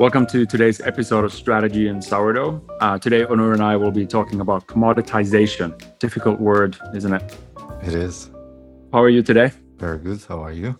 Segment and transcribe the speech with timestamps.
[0.00, 2.64] Welcome to today's episode of Strategy in Sourdough.
[2.78, 5.74] Uh, today, Onur and I will be talking about commoditization.
[5.98, 7.36] Difficult word, isn't it?
[7.82, 8.30] It is.
[8.92, 9.50] How are you today?
[9.78, 10.24] Very good.
[10.28, 10.78] How are you?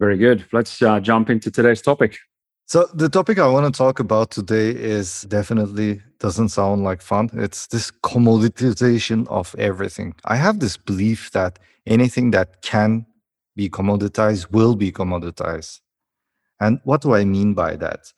[0.00, 0.46] Very good.
[0.50, 2.16] Let's uh, jump into today's topic.
[2.64, 7.28] So, the topic I want to talk about today is definitely doesn't sound like fun.
[7.34, 10.14] It's this commoditization of everything.
[10.24, 13.04] I have this belief that anything that can
[13.54, 15.80] be commoditized will be commoditized.
[16.60, 18.10] And what do I mean by that?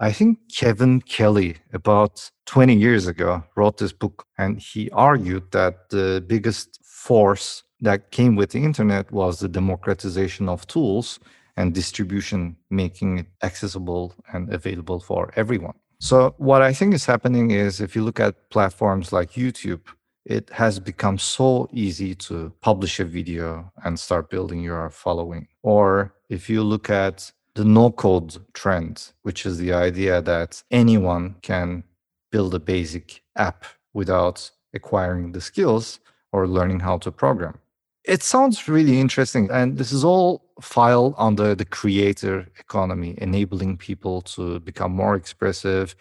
[0.00, 5.90] I think Kevin Kelly, about 20 years ago, wrote this book and he argued that
[5.90, 11.18] the biggest force that came with the internet was the democratization of tools
[11.56, 15.74] and distribution, making it accessible and available for everyone.
[16.00, 19.80] So, what I think is happening is if you look at platforms like YouTube,
[20.24, 25.48] it has become so easy to publish a video and start building your following.
[25.62, 31.34] Or if you look at the no code trend, which is the idea that anyone
[31.42, 31.82] can
[32.30, 35.98] build a basic app without acquiring the skills
[36.30, 37.58] or learning how to program.
[38.04, 39.50] It sounds really interesting.
[39.50, 45.96] And this is all filed under the creator economy, enabling people to become more expressive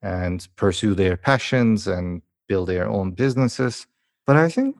[0.00, 3.86] and pursue their passions and build their own businesses.
[4.26, 4.74] But I think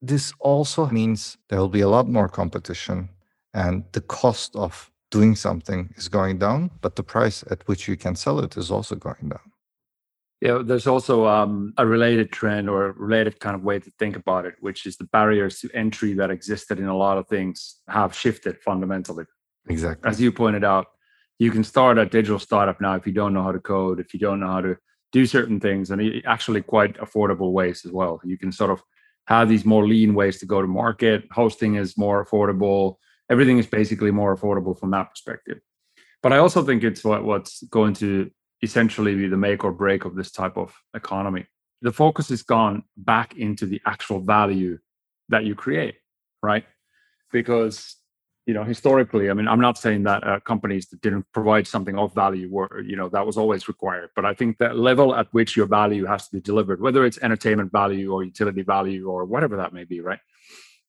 [0.00, 3.10] this also means there will be a lot more competition
[3.52, 7.96] and the cost of doing something is going down, but the price at which you
[7.96, 9.52] can sell it is also going down.
[10.40, 14.16] Yeah, there's also um, a related trend or a related kind of way to think
[14.16, 17.80] about it, which is the barriers to entry that existed in a lot of things
[17.88, 19.24] have shifted fundamentally.
[19.68, 20.08] Exactly.
[20.08, 20.86] As you pointed out,
[21.40, 24.14] you can start a digital startup now if you don't know how to code, if
[24.14, 24.76] you don't know how to
[25.10, 28.20] do certain things, and actually quite affordable ways as well.
[28.24, 28.82] You can sort of
[29.26, 31.24] have these more lean ways to go to market.
[31.32, 32.96] Hosting is more affordable
[33.30, 35.60] everything is basically more affordable from that perspective.
[36.22, 38.30] But I also think it's what, what's going to
[38.62, 41.46] essentially be the make or break of this type of economy.
[41.82, 44.78] The focus has gone back into the actual value
[45.28, 45.96] that you create,
[46.42, 46.64] right?
[47.30, 47.96] Because
[48.46, 51.96] you know historically, I mean, I'm not saying that uh, companies that didn't provide something
[51.96, 54.10] of value were, you know, that was always required.
[54.16, 57.18] But I think that level at which your value has to be delivered, whether it's
[57.18, 60.18] entertainment value or utility value or whatever that may be, right?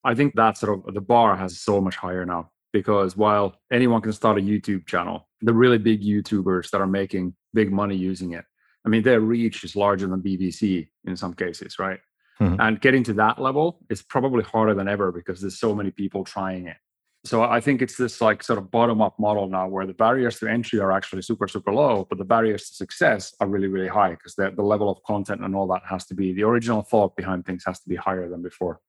[0.03, 4.01] I think that sort of the bar has so much higher now because while anyone
[4.01, 8.33] can start a YouTube channel, the really big YouTubers that are making big money using
[8.33, 8.45] it,
[8.85, 11.99] I mean, their reach is larger than BBC in some cases, right?
[12.41, 12.61] Mm-hmm.
[12.61, 16.23] And getting to that level is probably harder than ever because there's so many people
[16.23, 16.77] trying it.
[17.25, 20.39] So I think it's this like sort of bottom up model now where the barriers
[20.39, 23.89] to entry are actually super, super low, but the barriers to success are really, really
[23.89, 26.81] high because the, the level of content and all that has to be the original
[26.81, 28.79] thought behind things has to be higher than before.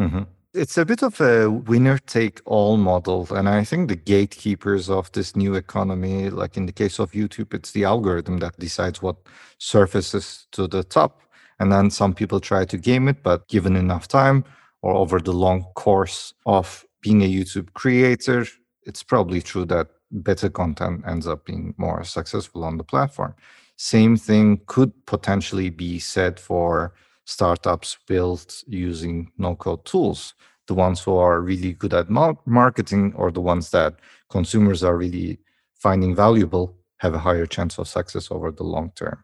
[0.00, 0.22] Mm-hmm.
[0.54, 3.28] It's a bit of a winner take all model.
[3.34, 7.52] And I think the gatekeepers of this new economy, like in the case of YouTube,
[7.52, 9.16] it's the algorithm that decides what
[9.58, 11.20] surfaces to the top.
[11.60, 14.44] And then some people try to game it, but given enough time
[14.80, 18.46] or over the long course of being a YouTube creator,
[18.84, 23.34] it's probably true that better content ends up being more successful on the platform.
[23.76, 26.94] Same thing could potentially be said for
[27.28, 30.32] startups built using no code tools,
[30.66, 33.96] the ones who are really good at marketing or the ones that
[34.30, 35.38] consumers are really
[35.74, 39.22] finding valuable have a higher chance of success over the long term.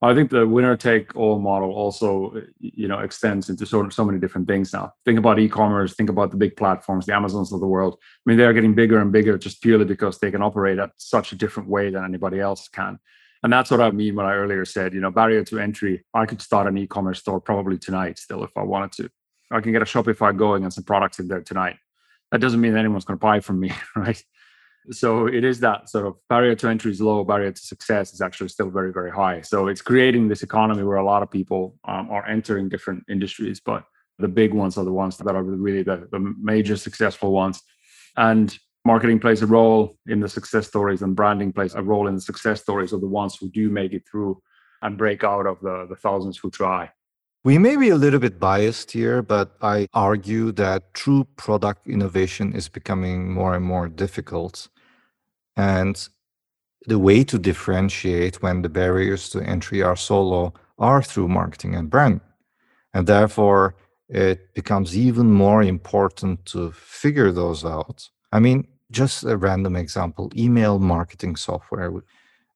[0.00, 4.18] I think the winner take all model also, you know, extends into so, so many
[4.18, 4.92] different things now.
[5.04, 7.96] Think about e-commerce, think about the big platforms, the Amazons of the world.
[8.00, 10.90] I mean, they are getting bigger and bigger just purely because they can operate at
[10.96, 12.98] such a different way than anybody else can.
[13.44, 16.02] And that's what I mean when I earlier said, you know, barrier to entry.
[16.14, 19.10] I could start an e-commerce store probably tonight still if I wanted to.
[19.52, 21.76] I can get a Shopify going and some products in there tonight.
[22.32, 24.20] That doesn't mean anyone's going to buy from me, right?
[24.92, 28.22] So it is that sort of barrier to entry is low, barrier to success is
[28.22, 29.42] actually still very, very high.
[29.42, 33.60] So it's creating this economy where a lot of people um, are entering different industries,
[33.60, 33.84] but
[34.18, 37.60] the big ones are the ones that are really the, the major successful ones.
[38.16, 42.14] And marketing plays a role in the success stories and branding plays a role in
[42.14, 44.40] the success stories of the ones who do make it through
[44.82, 46.90] and break out of the, the thousands who try.
[47.44, 52.54] We may be a little bit biased here, but I argue that true product innovation
[52.54, 54.68] is becoming more and more difficult.
[55.56, 56.08] And
[56.86, 61.74] the way to differentiate when the barriers to entry are so low are through marketing
[61.74, 62.20] and brand.
[62.92, 63.76] And therefore,
[64.08, 68.08] it becomes even more important to figure those out.
[68.32, 68.66] I mean,
[69.00, 71.90] just a random example email marketing software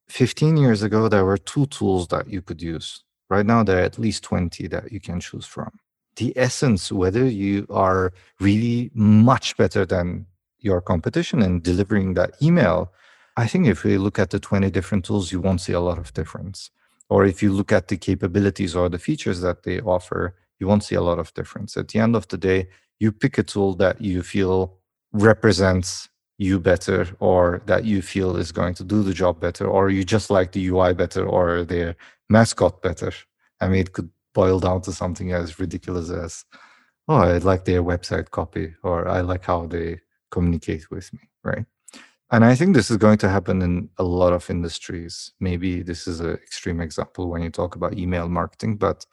[0.08, 2.88] 15 years ago there were two tools that you could use
[3.29, 5.70] right now there are at least 20 that you can choose from
[6.17, 10.26] the essence whether you are really much better than
[10.61, 12.93] your competition in delivering that email
[13.38, 15.96] I think if we look at the 20 different tools, you won't see a lot
[15.96, 16.73] of difference.
[17.08, 20.82] Or if you look at the capabilities or the features that they offer, you won't
[20.82, 21.76] see a lot of difference.
[21.76, 22.69] At the end of the day,
[22.99, 24.75] you pick a tool that you feel
[25.12, 26.08] represents
[26.38, 30.05] you better or that you feel is going to do the job better or you
[30.05, 31.96] just like the UI better or their
[32.29, 33.12] mascot better.
[33.61, 36.44] I mean, it could boil down to something as ridiculous as,
[37.08, 39.99] oh, I like their website copy or I like how they
[40.31, 41.67] communicate with me, right?
[42.31, 45.32] And I think this is going to happen in a lot of industries.
[45.40, 49.06] Maybe this is an extreme example when you talk about email marketing, but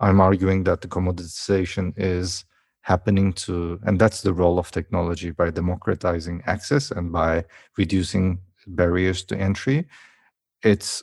[0.00, 2.44] I'm arguing that the commoditization is
[2.86, 7.44] happening to, and that's the role of technology by democratizing access and by
[7.76, 8.38] reducing
[8.68, 9.88] barriers to entry.
[10.62, 11.02] It's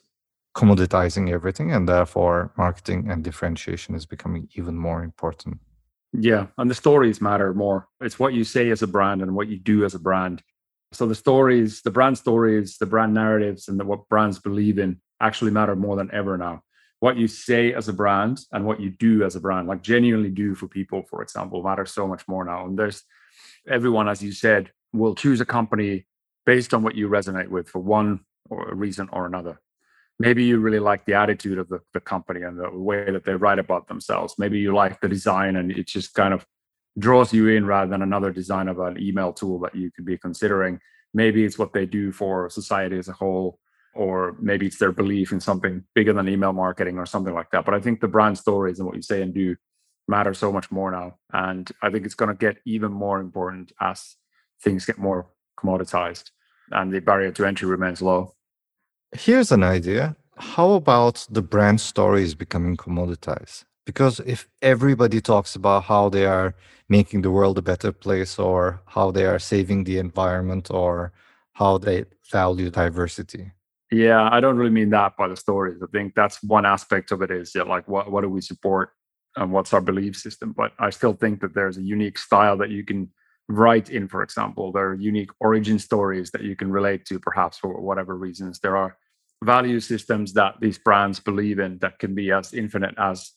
[0.55, 5.57] commoditizing everything, and therefore marketing and differentiation is becoming even more important.
[6.13, 7.89] Yeah, and the stories matter more.
[7.99, 10.41] It's what you say as a brand and what you do as a brand.
[10.93, 15.01] So the stories, the brand stories, the brand narratives, and the, what brands believe in
[15.19, 16.61] actually matter more than ever now.
[17.03, 20.29] What you say as a brand and what you do as a brand, like genuinely
[20.29, 22.65] do for people, for example, matters so much more now.
[22.65, 23.03] And there's
[23.67, 26.05] everyone, as you said, will choose a company
[26.45, 29.59] based on what you resonate with for one or a reason or another.
[30.17, 33.35] Maybe you really like the attitude of the, the company and the way that they
[33.35, 34.35] write about themselves.
[34.37, 36.45] Maybe you like the design and it just kind of
[36.97, 40.17] draws you in rather than another design of an email tool that you could be
[40.17, 40.79] considering.
[41.13, 43.59] Maybe it's what they do for society as a whole,
[43.95, 47.65] or maybe it's their belief in something bigger than email marketing or something like that.
[47.65, 49.55] But I think the brand stories and what you say and do
[50.07, 51.17] matter so much more now.
[51.31, 54.15] And I think it's going to get even more important as
[54.61, 55.27] things get more
[55.59, 56.31] commoditized
[56.71, 58.33] and the barrier to entry remains low.
[59.13, 60.15] Here's an idea.
[60.37, 63.65] How about the brand stories becoming commoditized?
[63.85, 66.55] Because if everybody talks about how they are
[66.89, 71.11] making the world a better place or how they are saving the environment or
[71.53, 73.51] how they value diversity.
[73.93, 75.77] Yeah, I don't really mean that by the stories.
[75.83, 78.89] I think that's one aspect of it is yeah, like what what do we support
[79.35, 80.51] and what's our belief system.
[80.51, 83.09] But I still think that there's a unique style that you can
[83.49, 84.71] write in, for example.
[84.71, 88.59] There are unique origin stories that you can relate to, perhaps for whatever reasons.
[88.59, 88.97] There are
[89.43, 93.31] value systems that these brands believe in that can be as infinite as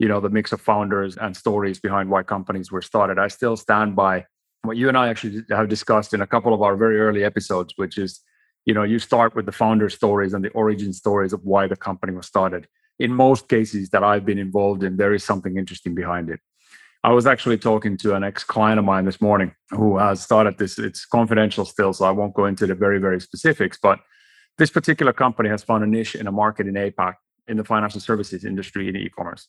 [0.00, 3.56] you know the mix of founders and stories behind why companies were started i still
[3.58, 4.24] stand by
[4.62, 7.74] what you and i actually have discussed in a couple of our very early episodes
[7.76, 8.20] which is
[8.64, 11.76] you know you start with the founder stories and the origin stories of why the
[11.76, 12.66] company was started.
[12.98, 16.40] In most cases that i've been involved in there is something interesting behind it.
[17.02, 20.78] I was actually talking to an ex-client of mine this morning who has started this.
[20.78, 24.00] It's confidential still so i won't go into the very very specifics but
[24.58, 27.14] this particular company has found a niche in a market in apac
[27.48, 29.48] in the financial services industry in e-commerce.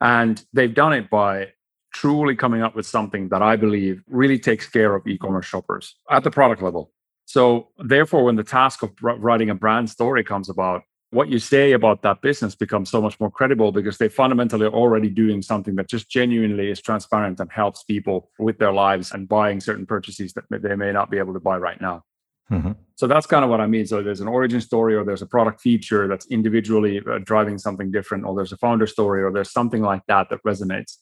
[0.00, 1.48] And they've done it by
[1.94, 5.96] truly coming up with something that I believe really takes care of e commerce shoppers
[6.10, 6.92] at the product level.
[7.28, 11.72] So, therefore, when the task of writing a brand story comes about, what you say
[11.72, 15.76] about that business becomes so much more credible because they fundamentally are already doing something
[15.76, 20.32] that just genuinely is transparent and helps people with their lives and buying certain purchases
[20.32, 22.02] that they may not be able to buy right now.
[22.50, 22.72] Mm-hmm.
[22.94, 23.86] So that's kind of what I mean.
[23.86, 27.90] So there's an origin story, or there's a product feature that's individually uh, driving something
[27.90, 30.96] different, or there's a founder story, or there's something like that that resonates.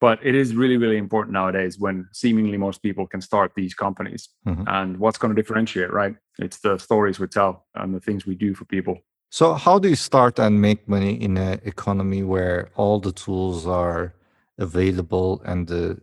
[0.00, 4.30] But it is really, really important nowadays when seemingly most people can start these companies.
[4.46, 4.64] Mm-hmm.
[4.66, 6.16] And what's going to differentiate, right?
[6.38, 8.98] It's the stories we tell and the things we do for people.
[9.30, 13.66] So, how do you start and make money in an economy where all the tools
[13.66, 14.14] are
[14.58, 16.00] available and the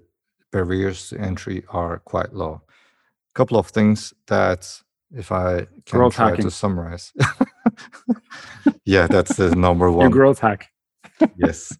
[0.52, 2.62] barriers to entry are quite low?
[3.32, 6.46] a couple of things that if I can growth try hacking.
[6.46, 7.14] to summarize.
[8.86, 10.02] yeah, that's the number one.
[10.02, 10.70] Your growth hack.
[11.38, 11.78] yes.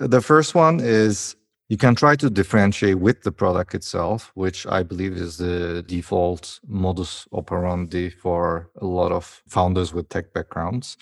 [0.00, 1.34] The first one is
[1.68, 6.60] you can try to differentiate with the product itself, which I believe is the default
[6.68, 10.96] modus operandi for a lot of founders with tech backgrounds.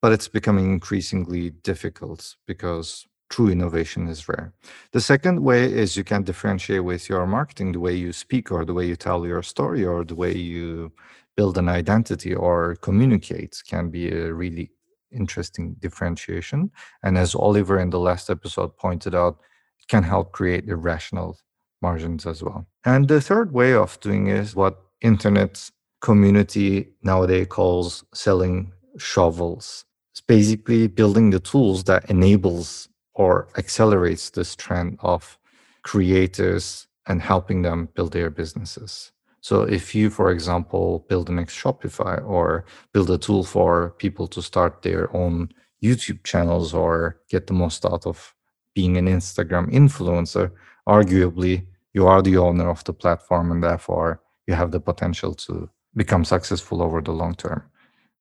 [0.00, 4.52] But it's becoming increasingly difficult because true innovation is rare.
[4.92, 8.64] The second way is you can differentiate with your marketing, the way you speak or
[8.64, 10.92] the way you tell your story or the way you
[11.36, 14.70] build an identity or communicate can be a really
[15.12, 16.70] interesting differentiation.
[17.02, 19.38] And as Oliver in the last episode pointed out,
[19.80, 21.38] it can help create irrational
[21.80, 22.66] margins as well.
[22.84, 29.84] And the third way of doing is what internet community nowadays calls selling shovels.
[30.12, 35.38] It's basically building the tools that enables or accelerates this trend of
[35.82, 39.11] creators and helping them build their businesses.
[39.42, 44.28] So if you, for example, build an next Shopify or build a tool for people
[44.28, 45.50] to start their own
[45.82, 48.34] YouTube channels or get the most out of
[48.72, 50.52] being an Instagram influencer,
[50.88, 55.68] arguably you are the owner of the platform and therefore you have the potential to
[55.96, 57.64] become successful over the long term.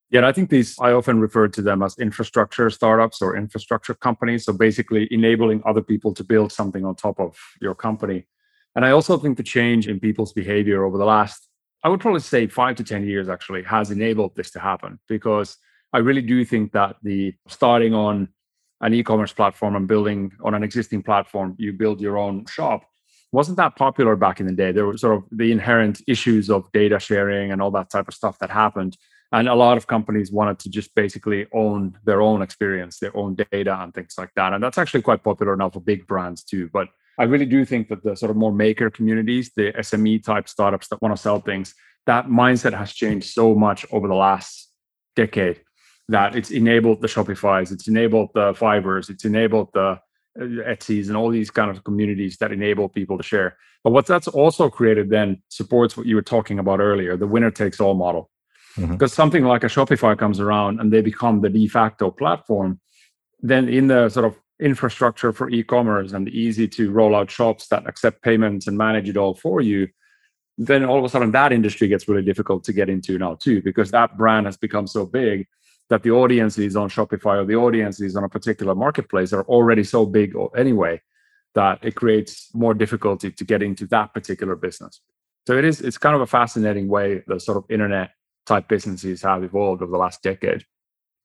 [0.09, 4.43] Yeah, I think these, I often refer to them as infrastructure startups or infrastructure companies.
[4.45, 8.25] So basically enabling other people to build something on top of your company.
[8.75, 11.47] And I also think the change in people's behavior over the last,
[11.83, 15.57] I would probably say five to 10 years actually, has enabled this to happen because
[15.93, 18.29] I really do think that the starting on
[18.79, 22.83] an e-commerce platform and building on an existing platform, you build your own shop
[23.31, 24.71] wasn't that popular back in the day.
[24.71, 28.13] There were sort of the inherent issues of data sharing and all that type of
[28.13, 28.97] stuff that happened.
[29.31, 33.35] And a lot of companies wanted to just basically own their own experience, their own
[33.35, 34.51] data and things like that.
[34.51, 36.69] And that's actually quite popular now for big brands too.
[36.73, 40.47] But I really do think that the sort of more maker communities, the SME type
[40.47, 41.73] startups that want to sell things,
[42.05, 44.69] that mindset has changed so much over the last
[45.15, 45.61] decade
[46.09, 49.99] that it's enabled the Shopify's, it's enabled the Fiverrs, it's enabled the
[50.39, 53.57] uh, Etsy's and all these kind of communities that enable people to share.
[53.83, 57.51] But what that's also created then supports what you were talking about earlier, the winner
[57.51, 58.29] takes all model.
[58.77, 58.93] Mm-hmm.
[58.93, 62.79] Because something like a Shopify comes around and they become the de facto platform,
[63.41, 67.87] then in the sort of infrastructure for e-commerce and easy to roll out shops that
[67.87, 69.87] accept payments and manage it all for you,
[70.57, 73.61] then all of a sudden that industry gets really difficult to get into now too,
[73.61, 75.47] because that brand has become so big
[75.89, 80.05] that the audiences on Shopify or the audiences on a particular marketplace are already so
[80.05, 81.01] big anyway
[81.53, 85.01] that it creates more difficulty to get into that particular business.
[85.47, 88.11] So it is it's kind of a fascinating way the sort of internet
[88.45, 90.65] type businesses have evolved over the last decade.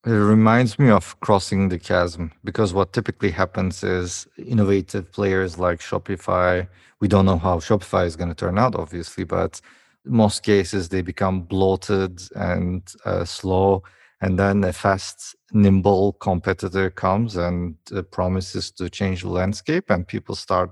[0.06, 5.80] It reminds me of crossing the chasm because what typically happens is innovative players like
[5.80, 6.68] Shopify,
[7.00, 9.60] we don't know how Shopify is going to turn out, obviously, but
[10.04, 13.82] most cases they become bloated and uh, slow
[14.20, 20.06] and then a fast nimble competitor comes and uh, promises to change the landscape and
[20.06, 20.70] people start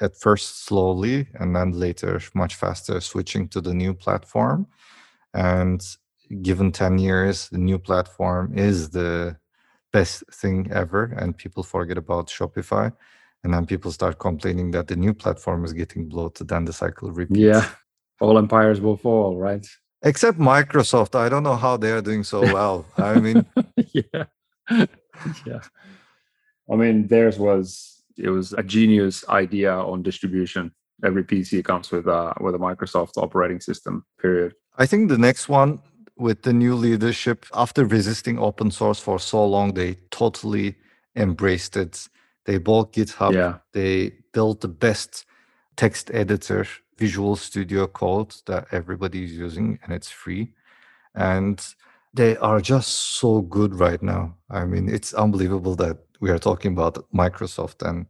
[0.00, 4.68] at first slowly and then later much faster switching to the new platform.
[5.34, 5.82] And
[6.42, 9.36] given 10 years the new platform is the
[9.92, 12.92] best thing ever and people forget about shopify
[13.44, 17.10] and then people start complaining that the new platform is getting bloated and the cycle
[17.10, 17.68] repeats yeah
[18.20, 19.66] all empires will fall right
[20.02, 21.16] Except Microsoft.
[21.16, 22.86] I don't know how they're doing so well.
[22.96, 23.44] I mean,
[23.92, 24.24] yeah.
[25.44, 25.60] yeah.
[26.70, 30.72] I mean, theirs was it was a genius idea on distribution.
[31.04, 34.04] Every PC comes with a with a Microsoft operating system.
[34.20, 34.54] Period.
[34.76, 35.80] I think the next one
[36.18, 40.74] with the new leadership, after resisting open source for so long, they totally
[41.16, 42.08] embraced it.
[42.44, 43.34] They bought GitHub.
[43.34, 43.58] Yeah.
[43.72, 45.24] They built the best
[45.76, 46.66] text editor
[46.98, 50.52] Visual Studio Code that everybody is using and it's free.
[51.14, 51.64] And
[52.12, 54.34] they are just so good right now.
[54.50, 58.06] I mean, it's unbelievable that we are talking about Microsoft and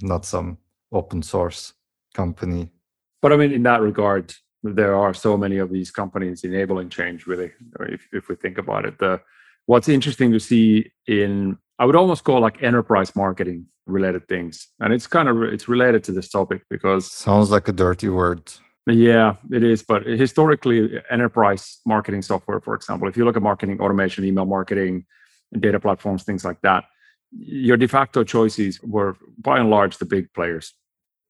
[0.00, 0.58] not some
[0.92, 1.74] open source
[2.14, 2.70] company.
[3.20, 4.34] But I mean, in that regard,
[4.64, 8.86] there are so many of these companies enabling change, really, if, if we think about
[8.86, 8.98] it.
[8.98, 9.20] The,
[9.66, 14.68] what's interesting to see in, I would almost call like enterprise marketing related things.
[14.80, 18.50] And it's kind of it's related to this topic because sounds like a dirty word.
[18.86, 19.82] Yeah it is.
[19.82, 25.04] But historically enterprise marketing software for example if you look at marketing automation email marketing
[25.60, 26.84] data platforms things like that
[27.30, 30.72] your de facto choices were by and large the big players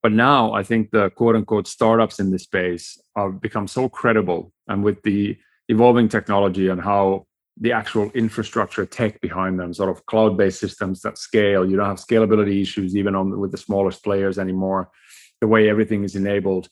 [0.05, 4.53] but now i think the quote unquote startups in this space have become so credible
[4.69, 5.37] and with the
[5.69, 7.27] evolving technology and how
[7.61, 11.69] the actual infrastructure tech behind them, sort of cloud-based systems that scale.
[11.69, 14.91] You don't have scalability issues even on with the smallest players anymore.
[15.41, 16.69] The way everything is enabled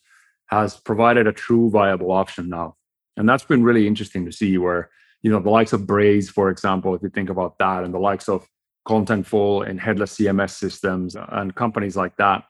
[0.47, 2.75] has provided a true viable option now,
[3.17, 4.57] and that's been really interesting to see.
[4.57, 4.89] Where
[5.21, 7.99] you know the likes of Braze, for example, if you think about that, and the
[7.99, 8.47] likes of
[8.87, 12.43] Contentful and headless CMS systems and companies like that.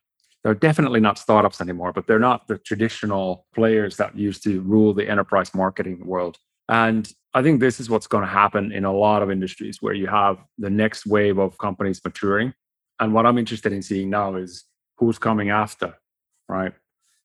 [0.44, 4.94] They're definitely not startups anymore, but they're not the traditional players that used to rule
[4.94, 6.38] the enterprise marketing world.
[6.68, 9.94] And I think this is what's going to happen in a lot of industries where
[9.94, 12.54] you have the next wave of companies maturing.
[13.00, 14.66] And what I'm interested in seeing now is
[14.98, 15.96] who's coming after,
[16.48, 16.74] right?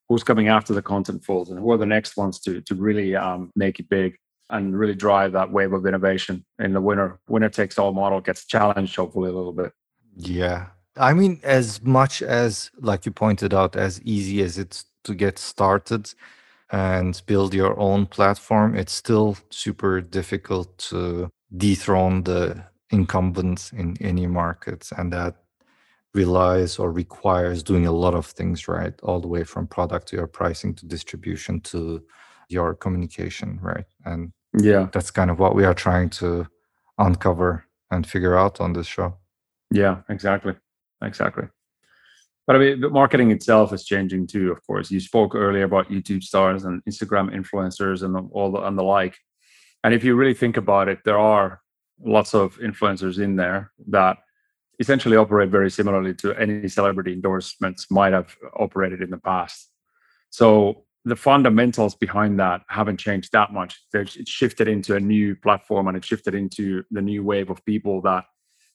[0.09, 3.51] Who's coming after the Contentfuls and who are the next ones to, to really um,
[3.55, 4.17] make it big
[4.51, 8.47] and really drive that wave of innovation in the winner winner takes all model gets
[8.47, 9.73] challenged hopefully a little bit.
[10.17, 10.69] Yeah.
[10.99, 15.39] I mean, as much as, like you pointed out, as easy as it's to get
[15.39, 16.13] started,
[16.71, 24.27] and build your own platform, it's still super difficult to dethrone the incumbents in any
[24.27, 24.93] markets.
[24.93, 25.37] And that
[26.15, 30.17] relies or requires doing a lot of things right, all the way from product to
[30.17, 32.03] your pricing to distribution to
[32.49, 33.87] your communication, right?
[34.05, 36.47] And yeah, that's kind of what we are trying to
[36.99, 39.17] uncover and figure out on this show.
[39.71, 40.55] Yeah, exactly.
[41.03, 41.45] Exactly.
[42.47, 44.51] But I mean, the marketing itself is changing too.
[44.51, 48.79] Of course, you spoke earlier about YouTube stars and Instagram influencers and all the and
[48.79, 49.19] the like.
[49.85, 51.61] And if you really think about it, there are
[52.03, 54.19] lots of influencers in there that
[54.81, 59.71] essentially operate very similarly to any celebrity endorsements might have operated in the past.
[60.31, 63.81] So the fundamentals behind that haven't changed that much.
[63.93, 68.03] It's shifted into a new platform and it shifted into the new wave of people
[68.03, 68.25] that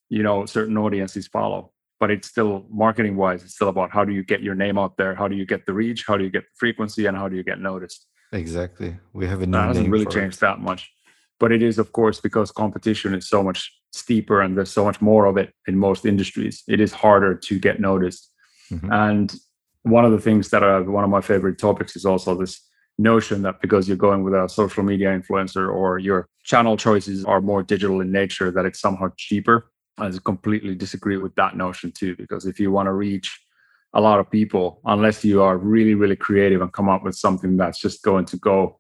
[0.10, 1.73] you know certain audiences follow.
[2.04, 4.98] But it's still marketing wise, it's still about how do you get your name out
[4.98, 7.30] there, how do you get the reach, how do you get the frequency, and how
[7.30, 8.08] do you get noticed.
[8.34, 8.98] Exactly.
[9.14, 10.42] We have a new that hasn't really changed it.
[10.42, 10.92] that much.
[11.40, 15.00] But it is, of course, because competition is so much steeper and there's so much
[15.00, 16.64] more of it in most industries.
[16.68, 18.30] It is harder to get noticed.
[18.70, 18.92] Mm-hmm.
[18.92, 19.34] And
[19.84, 22.60] one of the things that are one of my favorite topics is also this
[22.98, 27.40] notion that because you're going with a social media influencer or your channel choices are
[27.40, 29.70] more digital in nature, that it's somehow cheaper.
[29.98, 33.40] I completely disagree with that notion too, because if you want to reach
[33.94, 37.58] a lot of people, unless you are really, really creative and come up with something
[37.58, 38.80] that's just going to go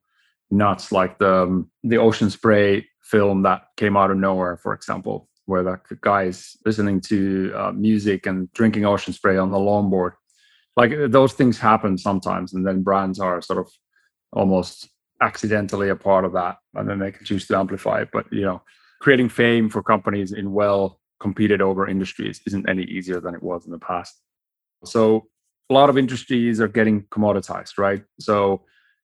[0.49, 5.29] nuts, like the um, the ocean spray film that came out of nowhere, for example,
[5.45, 10.13] where the guy is listening to uh, music and drinking ocean spray on the longboard.
[10.75, 13.71] Like those things happen sometimes and then brands are sort of
[14.31, 14.89] almost
[15.21, 18.09] accidentally a part of that and then they can choose to amplify it.
[18.11, 18.63] But you know
[18.99, 23.65] creating fame for companies in well competed over industries isn't any easier than it was
[23.65, 24.13] in the past
[24.85, 25.01] so
[25.69, 28.37] a lot of industries are getting commoditized right so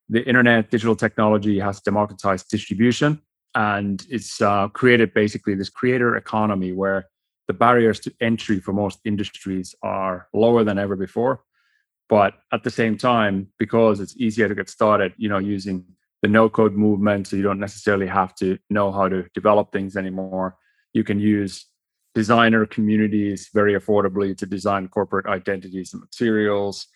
[0.09, 3.11] the internet digital technology has democratized distribution
[3.55, 6.99] and it's uh, created basically this creator economy where
[7.47, 11.33] the barriers to entry for most industries are lower than ever before
[12.09, 15.85] but at the same time, because it's easier to get started, you know, using
[16.23, 19.95] the no code movement, so you don't necessarily have to know how to develop things
[19.95, 20.57] anymore.
[20.91, 21.65] You can use
[22.15, 26.87] designer communities very affordably to design corporate identities and materials.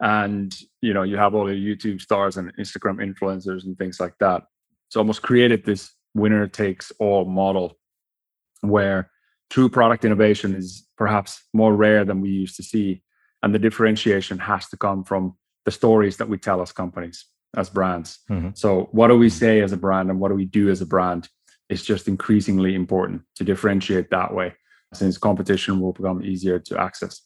[0.00, 4.14] And you know, you have all the YouTube stars and Instagram influencers and things like
[4.20, 4.44] that.
[4.88, 7.78] It's almost created this winner takes all model
[8.60, 9.10] where
[9.50, 13.02] true product innovation is perhaps more rare than we used to see
[13.42, 17.68] and the differentiation has to come from the stories that we tell as companies as
[17.68, 18.50] brands mm-hmm.
[18.54, 20.86] so what do we say as a brand and what do we do as a
[20.86, 21.28] brand
[21.68, 24.54] is just increasingly important to differentiate that way
[24.92, 27.22] since competition will become easier to access.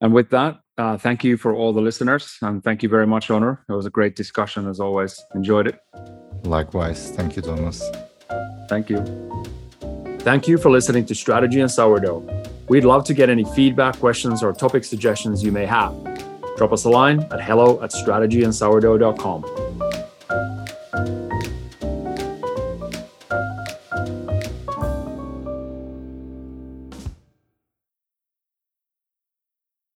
[0.00, 3.28] And with that uh, thank you for all the listeners and thank you very much
[3.28, 3.58] Onur.
[3.68, 5.22] it was a great discussion as always.
[5.34, 5.78] Enjoyed it.
[6.44, 7.10] Likewise.
[7.10, 7.84] Thank you thomas.
[8.68, 9.04] Thank you.
[10.20, 12.24] Thank you for listening to strategy and sourdough.
[12.68, 15.92] We'd love to get any feedback, questions, or topic suggestions you may have.
[16.56, 19.89] Drop us a line at hello at strategyandsourdough.com.